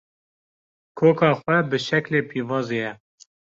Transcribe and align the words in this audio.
Koka 0.97 1.29
xwe 1.39 1.57
bi 1.69 1.77
şeklê 1.87 2.19
pîvazê 2.29 2.77
ye 2.83 2.91